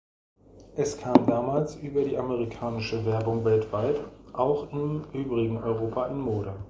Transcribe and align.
Es 0.75 0.97
kam 0.97 1.27
damals 1.27 1.75
über 1.75 2.03
die 2.03 2.17
amerikanische 2.17 3.05
Werbung 3.05 3.45
weltweit 3.45 4.03
(auch 4.33 4.71
im 4.73 5.03
übrigen 5.13 5.61
Europa) 5.61 6.07
in 6.07 6.19
Mode. 6.19 6.55